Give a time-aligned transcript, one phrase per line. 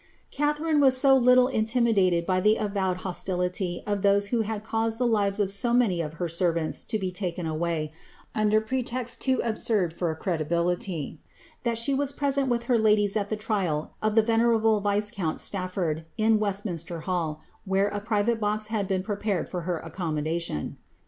[0.31, 5.05] Catharine was so little intimidated bv the avowed hostility of those who had caused the
[5.05, 7.91] lives of so manv of her servants to be taken awiT,
[8.33, 11.21] under pretexts too absurd for credibility,
[11.61, 16.03] that she was present with her ladies at the trial of the venerable vi<fcount Stafford,
[16.17, 20.77] in Westminster HiU) where a private box had been prepared for her accommodation.